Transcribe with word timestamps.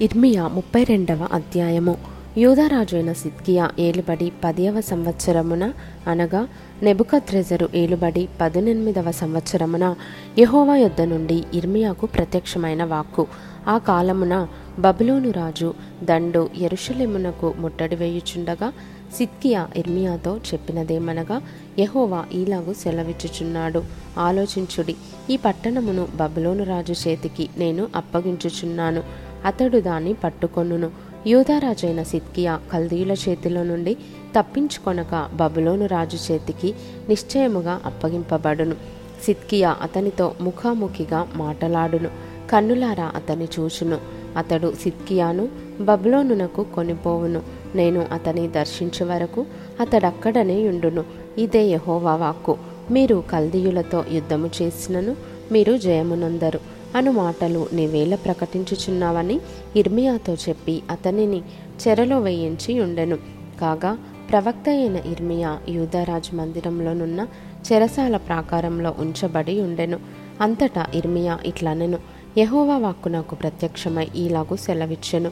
ఇర్మియా 0.00 0.48
ముప్పై 0.48 0.84
రెండవ 0.84 1.28
అధ్యాయము. 1.32 1.96
యూదరాజు 2.38 2.96
అయిన 2.96 3.12
సిద్కియా 3.12 3.70
ఏలుబడి 3.78 4.32
పదియవ 4.44 4.80
సంవత్సరమున 4.80 5.72
అనగా 6.06 6.48
నెబుకద్రెజరు 6.82 7.68
ఏలుబడి 7.74 8.28
పదునెనిమిదవ 8.40 9.10
సంవత్సరమున 9.10 9.94
యహోవా 10.38 10.76
యొద్ద 10.76 11.00
నుండి 11.00 11.44
ఇర్మియాకు 11.54 12.06
ప్రత్యక్షమైన 12.06 12.84
వాక్కు. 12.84 13.26
ఆ 13.68 13.78
కాలమున 13.78 14.48
బబులోను 14.78 15.30
రాజు 15.30 15.74
దండు 16.02 16.50
ఎరుషలేమునకు 16.58 17.54
ముట్టడి 17.58 17.96
వేయుచుండగా 17.96 18.72
సిద్కియా 19.16 19.68
ఇర్మియాతో 19.76 20.36
చెప్పినదేమనగా 20.36 21.42
యహోవా 21.78 22.24
ఈలాగు 22.34 22.72
సెలవిచ్చుచున్నాడు. 22.72 23.82
ఆలోచించుడి 24.18 24.96
ఈ 25.30 25.36
పట్టణమును 25.36 26.08
బబులోను 26.16 26.64
రాజు 26.64 27.08
చేతికి 27.08 27.48
నేను 27.58 27.88
అప్పగించుచున్నాను. 27.96 29.27
అతడు 29.44 29.78
దాన్ని 29.78 30.12
పట్టుకొనును. 30.12 30.90
యూదారాజైన 31.26 32.02
సిద్కియా 32.02 32.60
కల్దీయుల 32.72 33.12
చేతిలో 33.12 33.62
నుండి 33.62 33.94
తప్పించుకొనక 34.38 35.28
బబులోను 35.34 35.86
రాజు 35.86 36.32
చేతికి 36.32 36.74
నిశ్చయముగా 37.08 37.80
అప్పగింపబడును. 37.84 38.76
సిద్కియా 39.24 39.76
అతనితో 39.82 40.34
ముఖాముఖిగా 40.40 41.28
మాటలాడును. 41.36 42.08
కన్నులారా 42.50 43.12
అతని 43.16 43.44
చూచును. 43.44 43.98
అతడు 44.36 44.74
సిద్కియాను 44.82 45.48
బబులోనునకు 45.80 46.66
కొనిపోవును. 46.74 47.42
నేను 47.74 48.06
అతని 48.12 48.48
దర్శించే 48.48 49.06
వరకు 49.06 49.46
అతడక్కడనే 49.80 50.68
ఉండును. 50.68 51.04
ఇదే 51.38 51.64
యహోవా 51.66 52.14
వాక్కు. 52.14 52.58
మీరు 52.90 53.24
కల్దీయులతో 53.32 54.04
యుద్ధము 54.12 54.50
చేసినను 54.62 55.16
మీరు 55.52 55.76
జయమునందరు. 55.76 56.77
అను 56.96 57.12
మాటలు 57.12 57.66
నీవేళ 57.72 58.14
ప్రకటించుచున్నావని 58.14 59.40
ఇర్మియాతో 59.76 60.34
చెప్పి 60.34 60.82
అతనిని 60.90 61.42
చెరలో 61.88 62.20
వేయించి 62.20 62.80
ఉండెను 62.80 63.16
కాగా 63.60 63.98
ప్రవక్త 64.30 64.68
అయిన 64.68 64.96
ఇర్మియా 64.96 65.58
యూదరాజు 65.68 66.36
మందిరంలోనున్న 66.36 67.26
చెరసాల 67.72 68.16
ప్రాకారంలో 68.16 68.94
ఉంచబడి 68.98 69.60
ఉండెను 69.60 69.98
అంతటా 70.40 70.86
ఇర్మియా 70.94 71.38
ఇట్లనెను. 71.46 71.98
యహోవా 72.38 72.78
వాక్కు 72.78 73.08
నాకు 73.08 73.34
ప్రత్యక్షమై 73.34 74.08
ఈలాగు 74.16 74.56
సెలవిచ్చెను. 74.56 75.30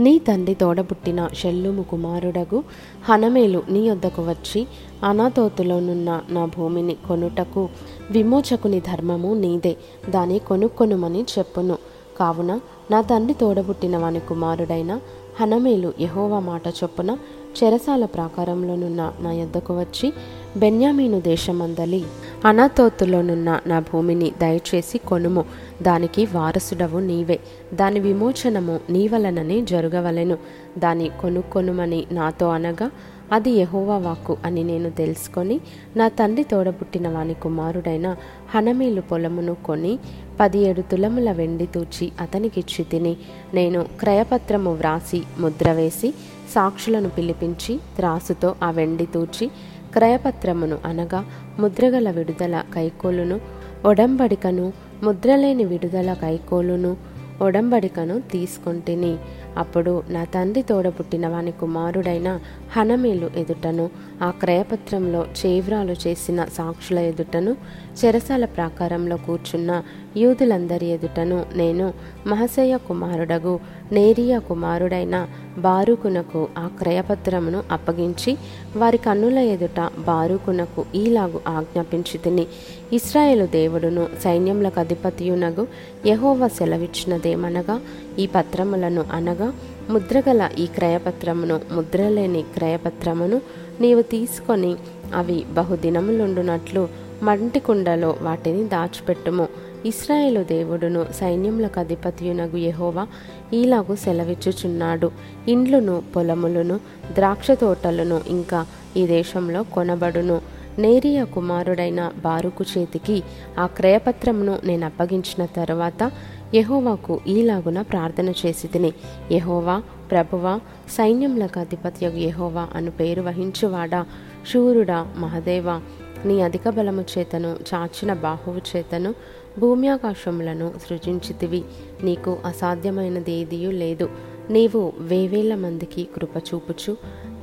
నీ 0.00 0.18
తండ్రి 0.18 0.54
తోడబుట్టిన 0.54 1.28
షెల్లుము 1.34 1.82
కుమారుడగు 1.82 2.64
హనమేలు 3.04 3.62
నీ 3.68 3.90
వద్దకు 3.90 4.22
వచ్చి 4.22 4.66
అనాతోతులోనున్న 5.04 6.20
నా 6.30 6.44
భూమిని 6.44 6.96
కొనుటకు 7.08 7.68
విమోచకుని 8.10 8.80
ధర్మము 8.80 9.34
నీదే. 9.34 9.76
దాని 10.10 10.38
కొనుక్కొనుమని 10.38 11.26
చెప్పును. 11.38 11.78
కావున 12.20 12.60
నా 12.90 13.00
తండ్రి 13.00 13.34
తోడబుట్టిన 13.34 13.96
వాని 13.96 14.20
కుమారుడైన 14.20 15.00
హనమేలు 15.40 15.92
యహోవా 16.00 16.38
మాట 16.38 16.68
చొప్పున 16.68 17.16
చెరసాల 17.64 18.04
ప్రాకారంలోనున్న 18.04 19.12
నా 19.20 19.32
యొద్దకు 19.32 19.80
వచ్చి 19.80 20.12
బెన్యామీను 20.56 21.20
దేశమందలి 21.20 22.04
అనాతోతులోనున్న 22.44 23.60
నా 23.66 23.80
భూమిని 23.80 24.32
దయచేసి 24.40 24.98
కొనుము. 24.98 25.44
దానికి 25.82 26.26
వారసుడవు 26.26 26.98
నీవే. 26.98 27.40
దాని 27.74 28.00
విమోచనము 28.00 28.80
నీ 28.90 29.08
వలననే 29.08 29.60
జరగవలెను. 29.60 30.38
దాని 30.78 31.10
కొనుక్కొనుమని 31.20 32.06
నాతో 32.12 32.48
అనగా 32.48 32.90
అది 33.32 33.50
యహోవా 33.50 33.96
వాక్కు 33.98 34.36
అని 34.44 34.64
నేను 34.64 34.90
తెలుసుకొని 34.90 35.60
నా 35.96 36.08
తండ్రి 36.08 36.44
తోడబుట్టిన 36.44 37.08
వాని 37.08 37.34
కుమారుడైన 37.34 38.16
హనమేలు 38.54 39.00
పొలమును 39.00 39.54
కొని 39.54 39.98
పదిహేడు 40.40 40.80
తులముల 40.80 41.32
వెండి 41.32 41.66
తూచి 41.66 42.12
అతనికిచ్చి 42.20 42.84
తిని 42.84 43.16
నేను 43.54 43.86
క్రయపత్రము 44.00 44.72
వ్రాసి 44.72 45.22
ముద్ర 45.38 45.72
వేసి 45.72 46.14
సాక్షులను 46.54 47.08
పిలిపించి 47.08 47.80
త్రాసుతో 47.96 48.54
ఆ 48.62 48.70
వెండి 48.70 49.06
తూచి 49.06 49.50
క్రయపత్రమును 49.92 50.78
అనగా 50.84 51.24
ముద్రగల 51.58 52.10
విడుదల 52.10 52.64
కైకోలును 52.74 53.40
ఒడంబడికను 53.84 54.72
ముద్రలేని 55.02 55.64
విడుదల 55.64 56.12
కైకోలును 56.12 56.96
ఒడంబడికను 57.42 58.20
తీసుకొంటిని. 58.32 59.18
అప్పుడు 59.56 59.92
నా 60.10 60.22
తండ్రి 60.34 60.62
తోడబుట్టిన 60.62 61.26
వాని 61.28 61.52
కుమారుడైన 61.52 62.28
హనమేలు 62.74 63.28
ఎదుటను 63.36 63.86
ఆ 64.22 64.28
క్రయపత్రంలో 64.40 65.22
చేవ్రాలు 65.40 65.96
చేసిన 66.04 66.40
సాక్షుల 66.56 66.98
ఎదుటను 67.08 67.52
చెరసాల 68.00 68.44
ప్రాకారంలో 68.56 69.16
కూర్చున్న 69.26 69.70
యూదులందరి 70.16 70.88
ఎదుటను 70.88 71.38
నేను 71.54 71.86
మహసయ్య 72.26 72.74
కుమారుడగు 72.86 73.54
నేరియా 73.92 74.38
కుమారుడైన 74.48 75.16
బారుకునకు 75.58 76.40
ఆ 76.58 76.66
క్రయపత్రమును 76.78 77.60
అప్పగించి 77.70 78.32
వారి 78.76 78.98
కన్నుల 78.98 79.38
ఎదుట 79.48 79.80
బారుకునకు 80.06 80.82
ఈలాగు 80.94 81.40
ఆజ్ఞాపించి 81.48 82.18
తిని 82.18 82.44
ఇస్రాయేలు 82.92 83.46
దేవుడును 83.52 84.04
సైన్యములకు 84.24 84.78
అధిపతియునగు 84.80 85.64
యహోవ 86.06 86.48
సెలవిచ్చినదేమనగా 86.56 87.76
ఈ 88.18 88.26
పత్రములను 88.34 89.04
అనగా 89.12 89.43
ముద్రగల 89.90 90.50
ఈ 90.58 90.66
క్రయపత్రమును 90.66 91.60
ముద్రలేని 91.72 92.42
క్రయపత్రమును 92.42 93.40
నీవు 93.80 94.02
తీసుకొని 94.02 94.76
అవి 95.14 95.44
బహుదినములుండునట్లు 95.52 96.88
మంటి 97.22 97.60
కుండలో 97.60 98.16
వాటిని 98.22 98.64
దాచిపెట్టుము. 98.64 99.48
ఇస్రాయేలు 99.86 100.42
దేవుడును 100.42 101.06
సైన్యములకు 101.20 101.80
అధిపతియునగు 101.80 102.56
యహోవా 102.56 103.06
ఈలాగు 103.54 103.94
సెలవిచ్చుచున్నాడు. 103.94 105.10
ఇండ్లును 105.48 106.02
పొలములను 106.16 106.80
ద్రాక్ష 107.14 107.50
తోటలను 107.50 108.20
ఇంకా 108.28 108.66
ఈ 108.96 109.06
దేశంలో 109.06 109.62
కొనబడును. 109.62 110.40
నేరియ 110.78 111.24
కుమారుడైన 111.24 112.12
బారుకు 112.16 112.64
చేతికి 112.78 113.22
ఆ 113.58 113.66
క్రయపత్రమును 113.66 114.58
నేను 114.64 114.86
అప్పగించిన 114.86 115.44
తరువాత 115.44 116.10
యహోవాకు 116.54 117.20
ఈలాగున 117.26 117.82
ప్రార్థన 117.82 118.28
చేసి 118.28 118.68
తిని 118.68 118.92
యహోవా 119.32 119.82
ప్రభువా 120.10 120.60
సైన్యములకు 120.88 121.60
అధిపత్యగు 121.60 122.16
యహోవా 122.16 122.68
అను 122.74 122.90
పేరు 122.90 123.22
వహించువాడా? 123.22 124.06
శూరుడా 124.52 125.14
మహదేవ 125.16 125.80
నీ 126.24 126.40
అధిక 126.40 126.68
బలము 126.68 127.04
చేతను 127.18 127.56
చాచిన 127.74 128.12
బాహువు 128.12 128.76
చేతను 128.76 129.14
భూమ్యాకాశములను 129.58 130.72
సృజించితివి. 130.88 131.64
నీకు 132.02 132.38
అసాధ్యమైనది 132.44 133.32
ఏదియూ 133.32 133.70
లేదు. 133.70 134.08
నీవు 134.50 134.92
వేవేల 134.98 135.54
మందికి 135.54 136.08
కృప 136.16 136.36
చూపుచు 136.36 136.96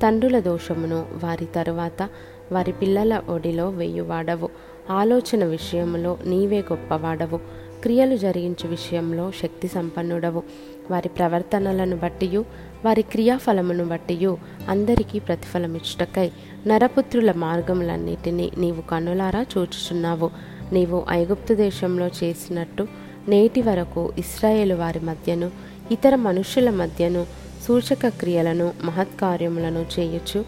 తండ్రుల 0.03 0.39
దోషమును 0.39 1.05
వారి 1.23 1.45
తరువాత 1.45 2.09
వారి 2.51 2.71
పిల్లల 2.71 3.21
ఒడిలో 3.29 3.69
వేయువాడవు 3.69 4.49
ఆలోచన 4.89 5.45
విషయంలో 5.45 6.17
నీవే 6.25 6.59
గొప్పవాడవు. 6.59 7.39
క్రియలు 7.83 8.17
జరిగించే 8.17 8.69
విషయంలో 8.69 9.31
శక్తి 9.31 9.67
సంపన్నుడవు. 9.67 10.43
వారి 10.91 11.09
ప్రవర్తనలను 11.09 11.95
బట్టియు 11.95 12.45
వారి 12.85 13.01
క్రియాఫలమును 13.01 13.85
బట్టియు 13.85 14.37
అందరికీ 14.69 15.19
ప్రతిఫలమిచ్చుటకై 15.19 16.31
నరపుత్రుల 16.67 17.31
మార్గములన్నిటినీ 17.31 18.51
నీవు 18.57 18.81
కన్నులారా 18.81 19.45
చూచుచున్నావు. 19.57 20.29
నీవు 20.71 21.05
ఐగుప్తు 21.09 21.53
దేశంలో 21.53 22.07
చేసినట్టు 22.07 22.87
నేటి 23.29 23.61
వరకు 23.61 24.13
ఇస్రాయేల్ 24.17 24.73
వారి 24.73 24.99
మధ్యను 24.99 25.51
ఇతర 25.91 26.15
మనుషుల 26.15 26.69
మధ్యను 26.69 27.25
సూచక 27.67 28.07
క్రియలను 28.07 28.73
మహత్కార్యములను 28.83 29.85
చేయొచ్చు 29.99 30.45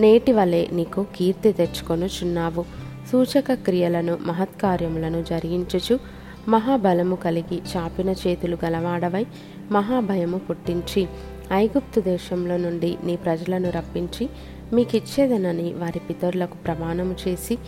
నేటి 0.00 0.32
వలె 0.32 0.66
నీకు 0.72 1.06
కీర్తి 1.16 1.52
తెచ్చుకొనుచున్నావు. 1.52 2.64
సూచక 3.12 3.54
క్రియలను 3.54 4.18
మహత్కార్యములను 4.22 5.22
జరిగించుచు 5.22 5.98
మహాబలము 6.48 7.16
కలిగి 7.16 7.56
చాపిన 7.56 8.10
చేతులు 8.10 8.58
గలవాడవై 8.64 9.26
మహాభయము 9.70 10.38
పుట్టించి 10.38 11.06
ఐగుప్తు 11.52 12.00
దేశంలో 12.00 12.56
నుండి 12.56 12.96
నీ 13.04 13.16
ప్రజలను 13.16 13.70
రప్పించి 13.70 14.28
మీకిచ్చేదనని 14.72 15.72
వారి 15.72 15.98
పితరులకు 15.98 16.56
ప్రమాణము 16.56 17.16
చేసి 17.28 17.58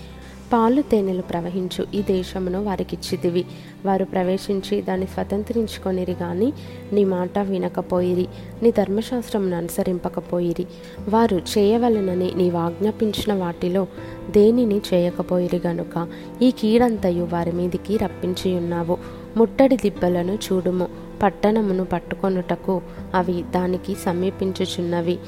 పాలు 0.53 0.83
తేనెలు 0.83 1.23
ప్రవహించు 1.23 1.87
ఈ 1.95 2.03
దేశమును 2.03 2.65
వారికిచ్చితివి. 2.65 3.45
వారు 3.87 4.05
ప్రవేశించి 4.05 4.83
దాన్ని 4.83 5.07
స్వతంత్రించుకొనిరి 5.07 6.13
గాని 6.13 6.53
నీ 6.93 7.05
మాట 7.05 7.39
వినకపోయిరి 7.39 8.27
నీ 8.63 8.71
ధర్మశాస్త్రమును 8.71 9.57
అనుసరింపకపోయిరి. 9.57 10.67
వారు 11.09 11.37
చేయవలనని 11.37 12.33
నీవు 12.35 12.57
ఆజ్ఞాపించిన 12.57 13.33
వాటిలో 13.35 13.87
దేనిని 14.31 14.81
చేయకపోయిరి 14.95 15.61
గనుక 15.67 16.09
ఈ 16.43 16.51
కీడంతయు 16.51 17.29
వారి 17.33 17.53
మీదికి 17.53 17.97
రప్పించి 17.97 18.55
ఉన్నావు 18.55 18.99
ముట్టడి 19.37 19.77
దిబ్బలను 19.77 20.39
చూడుము. 20.53 20.89
పట్టణమును 21.23 21.85
పట్టుకొనుటకు 21.85 22.83
అవి 23.15 23.45
దానికి 23.55 23.95
సమీపించుచున్నవి. 23.95 25.19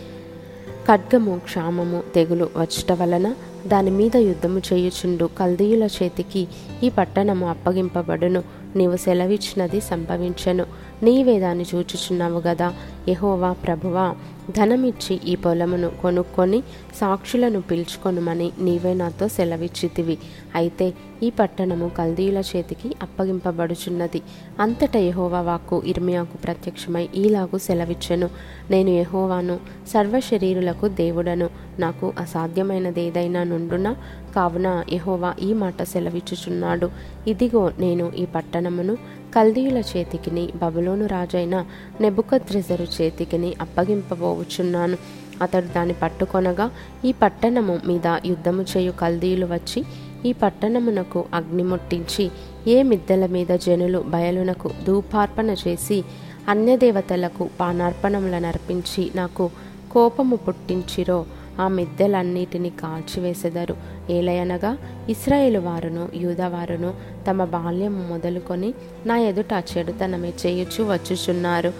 ఖడ్గము 0.88 1.40
క్షామము 1.44 2.02
తెగులు 2.14 2.48
వచ్చట 2.56 2.92
వలన 2.92 3.34
దాని 3.66 3.90
మీద 3.90 4.16
యుద్ధము 4.16 4.62
చేయుచుండు. 4.72 5.30
కల్దీయుల 5.38 5.84
చేతికి 5.84 6.48
ఈ 6.82 6.88
పట్టణము 6.88 7.48
అప్పగింపబడును. 7.48 8.42
నీవు 8.76 8.96
సెలవిచ్చినది 8.96 9.80
సంభవించెను. 9.80 10.66
నీవే 11.02 11.40
దాన్ని 11.40 11.64
చూచుచున్నావు 11.74 12.42
గదా. 12.46 12.74
యహోవా 13.08 13.52
ప్రభువా 13.52 14.14
ధనమిచ్చి 14.56 15.20
ఈ 15.26 15.34
పొలమును 15.34 15.90
కొనుక్కొని 16.02 16.62
సాక్షులను 16.94 17.60
పిలుచుకొనుమని 17.60 18.52
నీవే 18.60 18.94
నాతో 18.94 19.28
సెలవిచ్చితివి. 19.28 20.18
అయితే 20.54 20.94
ఈ 21.22 21.30
పట్టణము 21.30 21.90
కల్దీయుల 21.98 22.38
చేతికి 22.38 22.94
అప్పగింపబడుచున్నది. 23.02 24.22
అంతట 24.60 24.96
యహోవా 24.96 25.40
వాక్కు 25.40 25.82
ఇర్మియాకు 25.86 26.36
ప్రత్యక్షమై 26.36 27.08
ఈలాగు 27.16 27.58
సెలవిచ్చెను. 27.58 28.30
నేను 28.70 28.90
యహోవాను 28.90 29.60
సర్వశరీరులకు 29.88 30.88
దేవుడను. 30.88 31.50
నాకు 31.78 32.12
అసాధ్యమైనదేదైనా 32.18 33.42
నుండునా 33.42 33.96
కావున 34.36 34.84
యహోవా 34.92 35.34
ఈ 35.42 35.52
మాట 35.52 35.82
సెలవిచ్చుచున్నాడు. 35.82 36.90
ఇదిగో 37.26 37.72
నేను 37.78 38.12
ఈ 38.18 38.24
పట్టణమును 38.24 38.96
కల్దీయుల 39.34 39.78
చేతికిని 39.78 40.48
బబులోను 40.56 41.06
రాజైన 41.06 41.64
నెబుకద్రెజరు 42.00 42.86
చేతికిని 42.94 43.54
అప్పగింపబోచున్నాను. 43.60 44.96
అతడు 45.42 45.66
దాన్ని 45.66 45.94
పట్టుకొనగా 46.02 46.70
ఈ 47.04 47.12
పట్టణము 47.12 47.80
మీద 47.86 48.06
యుద్ధము 48.26 48.62
చేయు 48.62 48.92
కల్దీయులు 48.92 49.46
వచ్చి 49.46 49.84
ఈ 50.26 50.32
పట్టణమునకు 50.32 51.24
అగ్ని 51.34 51.62
ముట్టించి 51.62 52.30
ఏ 52.68 52.82
మిద్దెల 52.82 53.26
మీద 53.26 53.52
జనులు 53.66 54.04
బయలునకు 54.08 54.70
ధూపార్పణ 54.86 55.50
చేసి 55.50 56.04
అన్యదేవతలకు 56.48 57.50
పానార్పణములను 57.60 58.46
అర్పించి 58.46 59.10
నాకు 59.14 59.50
కోపము 59.90 60.36
పుట్టించిరో 60.36 61.26
ఆ 61.60 61.68
మిద్దెలన్నిటిని 61.68 62.70
కాల్చివేసెదరు. 62.70 63.76
ఏలయనగా 64.10 64.78
ఇస్రాయేలు 65.08 65.58
వారును 65.58 66.08
యూదవారును 66.14 66.94
తమ 67.28 67.44
బాల్యం 67.44 68.08
మొదలుకొని 68.08 68.74
నా 69.06 69.18
ఎదుట 69.18 69.52
చెడుతనమే 69.72 70.32
చేయుచు 70.46 70.82
వచ్చుచున్నారు. 70.92 71.72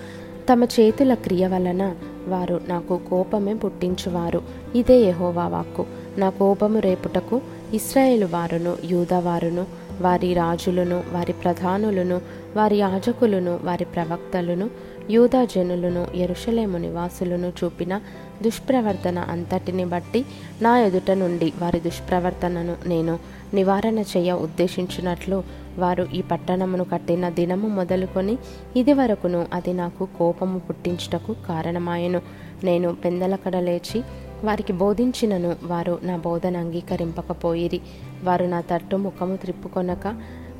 తమ 0.49 0.65
చేతుల 0.65 1.15
క్రియ 1.15 1.47
వలన 1.47 1.95
వారు 2.29 2.61
నాకు 2.69 3.01
కోపమే 3.11 3.55
పుట్టించువారు. 3.55 4.43
ఇదే 4.75 4.97
యహోవా 4.97 5.47
వాక్కు. 5.49 5.87
నా 6.19 6.31
కోపము 6.31 6.79
రేపుటకు 6.79 7.41
ఇస్రాయేలు 7.75 8.27
వారును 8.27 8.77
యూదవారును 8.85 9.67
వారి 10.01 10.35
రాజులను 10.35 11.03
వారి 11.13 11.33
ప్రధానులను 11.33 12.21
వారి 12.57 12.77
యాజకులను 12.77 13.59
వారి 13.65 13.85
ప్రవక్తలను 13.85 14.71
యూదా 15.11 15.45
జనులను 15.45 16.07
ఎరుషలేము 16.15 16.79
నివాసులను 16.79 17.53
చూపిన 17.65 18.01
దుష్ప్రవర్తన 18.43 19.19
అంతటిని 19.19 19.85
బట్టి 19.85 20.25
నా 20.63 20.79
ఎదుట 20.79 21.11
నుండి 21.11 21.53
వారి 21.59 21.81
దుష్ప్రవర్తనను 21.81 22.75
నేను 22.87 23.19
నివారణ 23.55 23.99
చేయ 23.99 24.33
ఉద్దేశించినట్లు 24.33 25.45
వారు 25.81 26.05
ఈ 26.15 26.21
పట్టణమును 26.23 26.85
కట్టిన 26.85 27.29
దినము 27.29 27.69
మొదలుకొని 27.69 28.35
ఇది 28.77 28.93
వరకును 28.93 29.41
అది 29.53 29.73
నాకు 29.73 30.09
కోపము 30.19 30.59
పుట్టించుటకు 30.59 31.33
కారణమాయను. 31.49 32.21
నేను 32.65 32.89
పెందలకడ 33.05 33.57
లేచి 33.57 34.01
వారికి 34.45 34.73
బోధించినను 34.73 35.57
వారు 35.65 35.99
నా 36.03 36.17
బోధన 36.17 36.57
అంగీకరింపకపోయిరి. 36.57 37.81
వారు 38.25 38.45
నా 38.45 38.61
తట్టు 38.61 38.97
ముఖము 38.97 39.37
త్రిప్పుకొనక 39.37 40.07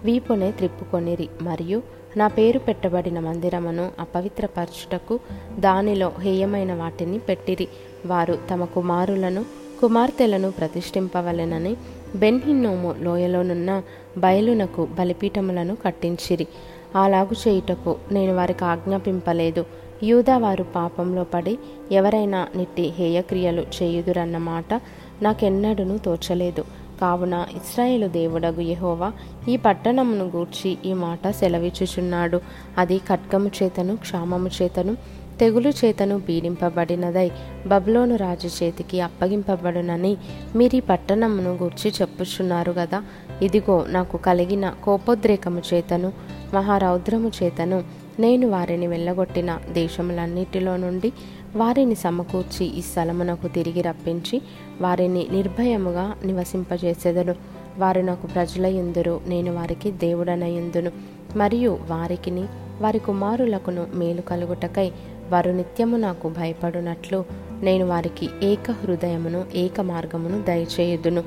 వీపునే 0.05 0.51
త్రిప్పుకొనిరి. 0.53 1.29
మరియు 1.43 1.83
నా 2.17 2.27
పేరు 2.29 2.59
పెట్టబడిన 2.59 3.19
మందిరమును 3.21 3.91
అపవిత్రపరచుటకు 4.01 5.21
దానిలో 5.59 6.13
హేయమైన 6.21 6.73
వాటిని 6.75 7.19
పెట్టిరి. 7.19 7.69
వారు 8.07 8.39
తమ 8.51 8.65
కుమారులను 8.65 9.45
కుమార్తెలను 9.81 10.51
ప్రతిష్ఠింపవలెనని 10.51 11.77
బెన్హిన్నోము 12.17 12.95
లోయలోనున్న 12.99 13.83
బయలునకు 14.19 14.89
బలిపీఠములను 14.99 15.77
కట్టించిరి. 15.77 16.47
అలాగు 16.97 17.49
చేయుటకు 17.49 17.97
నేను 18.13 18.35
వారికి 18.35 18.65
ఆజ్ఞాపింపలేదు. 18.65 19.65
యూదా 20.03 20.39
వారు 20.39 20.63
పాపంలో 20.63 21.25
పడి 21.25 21.59
ఎవరైనా 21.93 22.49
నిట్టి 22.57 22.83
హేయక్రియలు 22.83 23.63
చేయుదురన్నమాట 23.63 24.81
నాకెన్నడూనూ 25.23 25.97
తోచలేదు. 25.97 26.65
కావున 27.01 27.47
ఇస్రాయేలు 27.57 28.07
దేవుడగు 28.07 28.61
యహోవా 28.61 29.13
ఈ 29.49 29.57
పట్టణమును 29.57 30.25
గూర్చి 30.37 30.79
ఈ 30.85 30.93
మాట 30.93 31.31
సెలవిచ్చుచున్నాడు. 31.31 32.41
అది 32.79 32.99
ఖడ్గము 32.99 33.51
చేతను 33.63 33.97
క్షామము 33.97 34.51
చేతను 34.63 34.97
తెగులు 35.41 35.69
చేతను 35.69 36.21
పీడింపబడినదై 36.21 37.31
బబులోను 37.67 38.17
రాజు 38.17 38.65
చేతికి 38.65 39.01
అప్పగింపబడునని 39.01 40.17
మీరు 40.57 40.77
ఈ 40.77 40.81
పట్టణమును 40.81 41.55
గూర్చి 41.63 41.93
చెప్పుచున్నారు 42.01 42.73
కదా 42.79 43.05
ఇదిగో 43.43 43.85
నాకు 43.89 44.17
కలిగిన 44.17 44.75
కోపోద్రేకము 44.85 45.63
చేతను 45.75 46.13
మహారౌద్రము 46.55 47.31
చేతను 47.43 47.83
నేను 48.19 48.49
వారిని 48.49 48.87
వెళ్ళగొట్టిన 48.87 49.59
దేశములన్నిటిలో 49.73 50.77
నుండి 50.77 51.13
వారిని 51.57 51.95
సమకూర్చి 51.95 52.67
ఈ 52.67 52.81
స్థలమునకు 52.81 53.49
తిరిగి 53.49 53.81
రప్పించి 53.81 54.43
వారిని 54.81 55.27
నిర్భయముగా 55.31 56.15
నివసింపజేసేదను. 56.25 57.35
వారు 57.79 58.01
నాకు 58.01 58.27
ప్రజలయందురు 58.27 59.21
నేను 59.27 59.55
వారికి 59.55 59.91
దేవుడనయుందును 59.91 61.20
మరియు 61.37 61.79
వారికిని 61.89 62.45
వారి 62.81 62.99
కుమారులకును 62.99 63.87
మేలు 63.95 64.21
కలుగుటకై 64.21 64.93
వారు 65.31 65.51
నిత్యము 65.51 65.97
నాకు 65.97 66.29
భయపడునట్లు 66.29 67.25
నేను 67.61 67.87
వారికి 67.87 68.29
ఏక 68.43 68.71
హృదయమును 68.71 69.45
ఏక 69.55 69.81
మార్గమును 69.81 70.43
దయచేయుదును. 70.43 71.25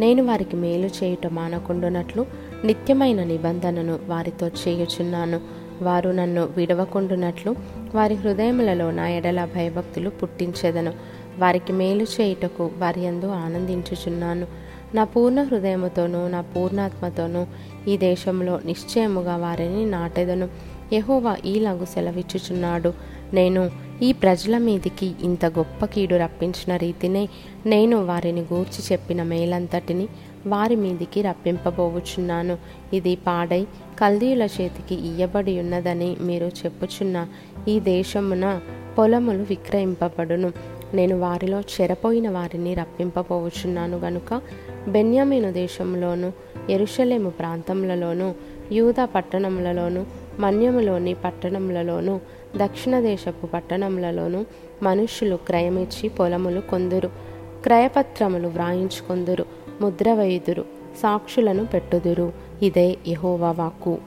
నేను 0.00 0.24
వారికి 0.24 0.56
మేలు 0.56 0.86
చేయుట 0.86 1.26
మానకుండునట్లు 1.26 2.26
నిత్యమైన 2.64 3.24
నిబంధనను 3.24 3.98
వారితో 4.06 4.48
చేయుచున్నాను. 4.48 5.40
వారు 5.82 6.10
నన్ను 6.10 6.48
విడవకుండునట్లు 6.56 7.56
వారి 7.94 8.14
హృదయములలో 8.14 8.90
నా 8.90 9.08
ఎడల 9.08 9.44
భయభక్తులు 9.44 10.10
పుట్టించెదను. 10.10 10.92
వారికి 11.38 11.72
మేలు 11.72 12.02
చేయుటకు 12.02 12.70
వారి 12.78 13.00
యందు 13.00 13.26
ఆనందించుచున్నాను. 13.26 14.46
నా 14.94 15.04
పూర్ణ 15.04 15.42
హృదయముతోనూ 15.42 16.28
నా 16.28 16.40
పూర్ణాత్మతోనూ 16.40 17.46
ఈ 17.88 17.96
దేశంలో 17.96 18.60
నిశ్చయముగా 18.64 19.36
వారిని 19.36 19.86
నాటెదను. 19.86 20.48
యహోవా 20.92 21.36
ఈలాగు 21.46 21.84
సెలవిచ్చుచున్నాడు. 21.84 22.92
నేను 23.34 23.70
ఈ 24.02 24.12
ప్రజల 24.12 24.58
మీదికి 24.58 25.12
ఇంత 25.22 25.46
గొప్ప 25.46 25.84
కీడు 25.84 26.14
రప్పించిన 26.14 26.76
రీతినే 26.76 27.28
నేను 27.66 28.04
వారిని 28.04 28.40
గూర్చి 28.40 28.84
చెప్పిన 28.92 29.22
మేలంతటిని 29.22 30.08
వారి 30.46 30.76
మీదికి 30.76 31.22
రప్పింపబోవుచున్నాను. 31.22 32.58
ఇది 32.92 33.16
పాడై 33.16 33.66
కల్దీయుల 33.98 34.42
చేతికి 34.42 34.94
ఇయ్యబడి 34.94 35.60
ఉన్నదని 35.60 36.16
మీరు 36.20 36.46
చెప్పుచున్న 36.46 37.26
ఈ 37.68 37.80
దేశమున 37.80 38.60
పొలములు 38.98 39.42
విక్రయింపబడును. 39.42 40.52
నేను 40.94 41.18
వారిలో 41.18 41.60
చెరపోయిన 41.60 42.30
వారిని 42.30 42.74
రప్పింపబోవుచున్నాను 42.74 43.98
గనుక 43.98 44.40
బెన్యామీను 44.88 45.52
దేశంలోను 45.52 46.32
ఎరుషలేము 46.70 47.30
ప్రాంతములలోను 47.30 48.34
యూదా 48.72 49.04
పట్టణములలోను 49.04 50.06
మన్యములోని 50.38 51.14
పట్టణములలోను 51.14 52.20
దక్షిణ 52.56 53.00
దేశపు 53.00 53.46
పట్టణములలోను 53.46 54.46
మనుషులు 54.82 55.36
క్రయమిచ్చి 55.36 56.08
పొలములు 56.08 56.60
కొందురు 56.60 57.10
క్రయపత్రములు 57.62 58.48
వ్రాయించుకొందురు 58.48 59.44
ముద్ర 59.80 60.14
వేయుదురు 60.14 60.64
సాక్షులను 61.02 61.66
పెట్టుదురు. 61.66 62.32
ఇదే 62.62 62.96
యహోవా 63.08 63.52
వాక్కు. 63.52 63.98